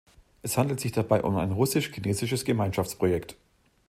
Es 0.41 0.57
handelt 0.57 0.79
sich 0.79 0.91
dabei 0.93 1.21
um 1.21 1.37
ein 1.37 1.51
russisch-chinesisches 1.51 2.43
Gemeinschaftsprojekt. 2.43 3.35